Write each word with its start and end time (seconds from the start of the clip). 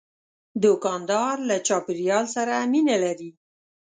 دوکاندار 0.63 1.35
له 1.49 1.55
چاپیریال 1.67 2.25
سره 2.35 2.55
مینه 2.71 2.95
لري. 3.03 3.31